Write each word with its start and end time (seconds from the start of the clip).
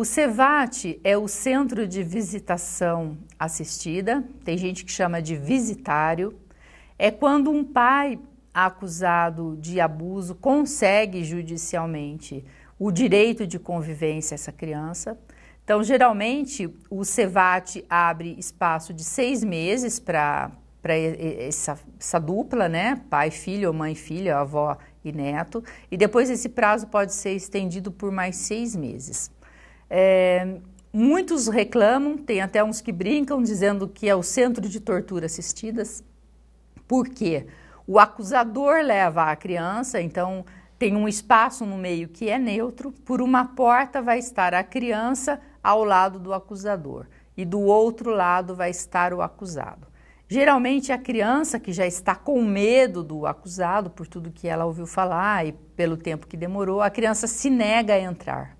O 0.00 0.04
CEVAT 0.06 0.98
é 1.04 1.18
o 1.18 1.28
Centro 1.28 1.86
de 1.86 2.02
Visitação 2.02 3.18
Assistida, 3.38 4.24
tem 4.42 4.56
gente 4.56 4.82
que 4.82 4.90
chama 4.90 5.20
de 5.20 5.36
visitário. 5.36 6.34
É 6.98 7.10
quando 7.10 7.50
um 7.50 7.62
pai 7.62 8.18
acusado 8.54 9.58
de 9.60 9.78
abuso 9.78 10.34
consegue 10.34 11.22
judicialmente 11.22 12.42
o 12.78 12.90
direito 12.90 13.46
de 13.46 13.58
convivência 13.58 14.32
a 14.34 14.36
essa 14.36 14.50
criança. 14.50 15.18
Então, 15.62 15.84
geralmente, 15.84 16.74
o 16.88 17.04
CEVAT 17.04 17.84
abre 17.86 18.34
espaço 18.38 18.94
de 18.94 19.04
seis 19.04 19.44
meses 19.44 20.00
para 20.00 20.50
essa, 21.46 21.78
essa 21.98 22.18
dupla, 22.18 22.70
né? 22.70 23.02
Pai, 23.10 23.30
filho, 23.30 23.68
ou 23.68 23.74
mãe, 23.74 23.94
filho, 23.94 24.34
avó 24.34 24.78
e 25.04 25.12
neto. 25.12 25.62
E 25.90 25.96
depois 25.98 26.30
esse 26.30 26.48
prazo 26.48 26.86
pode 26.86 27.12
ser 27.12 27.34
estendido 27.34 27.92
por 27.92 28.10
mais 28.10 28.36
seis 28.36 28.74
meses. 28.74 29.30
É, 29.90 30.58
muitos 30.92 31.48
reclamam, 31.48 32.16
tem 32.16 32.40
até 32.40 32.62
uns 32.62 32.80
que 32.80 32.92
brincam 32.92 33.42
dizendo 33.42 33.88
que 33.88 34.08
é 34.08 34.14
o 34.14 34.22
centro 34.22 34.68
de 34.68 34.78
tortura 34.78 35.26
assistidas. 35.26 36.04
Por 36.86 37.08
quê? 37.08 37.46
O 37.86 37.98
acusador 37.98 38.84
leva 38.84 39.24
a 39.24 39.36
criança, 39.36 40.00
então 40.00 40.44
tem 40.78 40.96
um 40.96 41.08
espaço 41.08 41.66
no 41.66 41.76
meio 41.76 42.08
que 42.08 42.30
é 42.30 42.38
neutro, 42.38 42.92
por 43.04 43.20
uma 43.20 43.44
porta 43.44 44.00
vai 44.00 44.18
estar 44.18 44.54
a 44.54 44.62
criança 44.62 45.40
ao 45.62 45.84
lado 45.84 46.18
do 46.18 46.32
acusador 46.32 47.06
e 47.36 47.44
do 47.44 47.60
outro 47.60 48.10
lado 48.10 48.54
vai 48.54 48.70
estar 48.70 49.12
o 49.12 49.20
acusado. 49.20 49.88
Geralmente 50.28 50.92
a 50.92 50.98
criança 50.98 51.58
que 51.58 51.72
já 51.72 51.84
está 51.84 52.14
com 52.14 52.40
medo 52.44 53.02
do 53.02 53.26
acusado 53.26 53.90
por 53.90 54.06
tudo 54.06 54.30
que 54.30 54.46
ela 54.46 54.64
ouviu 54.64 54.86
falar 54.86 55.44
e 55.44 55.52
pelo 55.52 55.96
tempo 55.96 56.28
que 56.28 56.36
demorou, 56.36 56.80
a 56.80 56.88
criança 56.88 57.26
se 57.26 57.50
nega 57.50 57.94
a 57.94 58.00
entrar. 58.00 58.59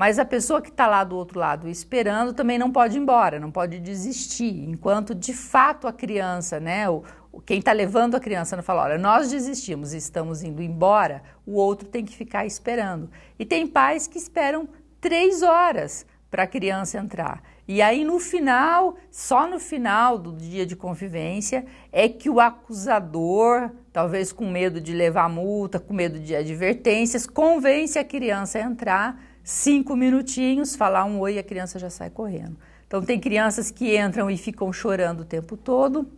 Mas 0.00 0.18
a 0.18 0.24
pessoa 0.24 0.62
que 0.62 0.70
está 0.70 0.86
lá 0.86 1.04
do 1.04 1.14
outro 1.14 1.38
lado 1.38 1.68
esperando 1.68 2.32
também 2.32 2.56
não 2.56 2.72
pode 2.72 2.96
ir 2.96 3.00
embora, 3.02 3.38
não 3.38 3.50
pode 3.50 3.78
desistir, 3.78 4.64
enquanto 4.66 5.14
de 5.14 5.34
fato 5.34 5.86
a 5.86 5.92
criança, 5.92 6.58
né, 6.58 6.88
o, 6.88 7.02
quem 7.44 7.58
está 7.58 7.70
levando 7.72 8.14
a 8.14 8.18
criança 8.18 8.56
não 8.56 8.62
fala, 8.62 8.84
olha, 8.84 8.96
nós 8.96 9.30
desistimos 9.30 9.92
e 9.92 9.98
estamos 9.98 10.42
indo 10.42 10.62
embora, 10.62 11.22
o 11.44 11.52
outro 11.52 11.86
tem 11.86 12.02
que 12.02 12.16
ficar 12.16 12.46
esperando. 12.46 13.10
E 13.38 13.44
tem 13.44 13.66
pais 13.66 14.06
que 14.06 14.16
esperam 14.16 14.66
três 15.02 15.42
horas 15.42 16.06
para 16.30 16.44
a 16.44 16.46
criança 16.46 16.98
entrar. 16.98 17.42
E 17.66 17.82
aí 17.82 18.04
no 18.04 18.18
final, 18.18 18.96
só 19.10 19.48
no 19.48 19.58
final 19.58 20.18
do 20.18 20.32
dia 20.32 20.64
de 20.64 20.76
convivência, 20.76 21.64
é 21.92 22.08
que 22.08 22.30
o 22.30 22.40
acusador, 22.40 23.70
talvez 23.92 24.32
com 24.32 24.48
medo 24.48 24.80
de 24.80 24.92
levar 24.92 25.28
multa, 25.28 25.78
com 25.78 25.92
medo 25.92 26.18
de 26.18 26.34
advertências, 26.34 27.26
convence 27.26 27.98
a 27.98 28.04
criança 28.04 28.58
a 28.58 28.62
entrar 28.62 29.22
cinco 29.42 29.96
minutinhos, 29.96 30.76
falar 30.76 31.04
um 31.04 31.18
oi 31.18 31.34
e 31.34 31.38
a 31.38 31.42
criança 31.42 31.78
já 31.78 31.90
sai 31.90 32.10
correndo. 32.10 32.56
Então, 32.86 33.02
tem 33.02 33.20
crianças 33.20 33.70
que 33.70 33.96
entram 33.96 34.28
e 34.28 34.36
ficam 34.36 34.72
chorando 34.72 35.20
o 35.20 35.24
tempo 35.24 35.56
todo. 35.56 36.10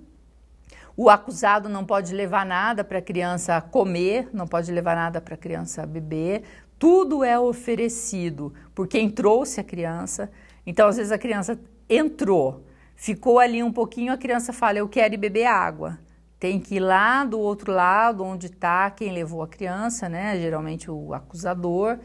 O 0.96 1.08
acusado 1.08 1.68
não 1.68 1.84
pode 1.84 2.14
levar 2.14 2.44
nada 2.44 2.84
para 2.84 2.98
a 2.98 3.02
criança 3.02 3.60
comer, 3.60 4.28
não 4.32 4.46
pode 4.46 4.70
levar 4.70 4.94
nada 4.94 5.20
para 5.20 5.34
a 5.34 5.38
criança 5.38 5.86
beber. 5.86 6.42
Tudo 6.78 7.24
é 7.24 7.38
oferecido 7.38 8.52
por 8.74 8.86
quem 8.86 9.08
trouxe 9.08 9.60
a 9.60 9.64
criança. 9.64 10.30
Então, 10.66 10.88
às 10.88 10.96
vezes, 10.96 11.12
a 11.12 11.18
criança 11.18 11.58
entrou, 11.88 12.64
ficou 12.94 13.38
ali 13.38 13.62
um 13.62 13.72
pouquinho, 13.72 14.12
a 14.12 14.18
criança 14.18 14.52
fala: 14.52 14.78
Eu 14.78 14.88
quero 14.88 15.14
ir 15.14 15.18
beber 15.18 15.46
água. 15.46 15.98
Tem 16.38 16.58
que 16.58 16.74
ir 16.74 16.80
lá 16.80 17.24
do 17.24 17.38
outro 17.38 17.72
lado, 17.72 18.24
onde 18.24 18.46
está 18.46 18.90
quem 18.90 19.12
levou 19.12 19.42
a 19.42 19.48
criança, 19.48 20.08
né? 20.08 20.36
Geralmente 20.40 20.90
o 20.90 21.14
acusador 21.14 22.00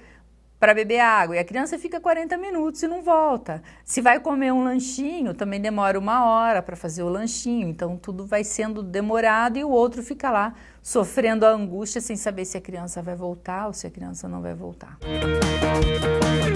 para 0.60 0.74
beber 0.74 1.00
água 1.00 1.36
e 1.36 1.40
a 1.40 1.44
criança 1.44 1.78
fica 1.78 2.00
40 2.00 2.38
minutos 2.38 2.82
e 2.82 2.88
não 2.88 3.02
volta. 3.02 3.62
Se 3.84 4.02
vai 4.02 4.20
comer 4.20 4.52
um 4.52 4.64
lanchinho, 4.64 5.34
também 5.34 5.62
demora 5.62 5.98
uma 6.00 6.26
hora 6.26 6.62
para 6.62 6.76
fazer 6.76 7.04
o 7.04 7.10
lanchinho, 7.10 7.68
então 7.68 7.98
tudo 7.98 8.26
vai 8.26 8.44
sendo 8.44 8.82
demorado 8.82 9.58
e 9.58 9.64
o 9.64 9.70
outro 9.70 10.02
fica 10.02 10.30
lá 10.30 10.54
sofrendo 10.82 11.46
a 11.46 11.50
angústia 11.50 12.02
sem 12.02 12.16
saber 12.16 12.46
se 12.46 12.58
a 12.58 12.62
criança 12.62 13.02
vai 13.02 13.16
voltar 13.16 13.68
ou 13.68 13.74
se 13.74 13.86
a 13.86 13.92
criança 13.92 14.28
não 14.28 14.42
vai 14.42 14.54
voltar. 14.54 14.98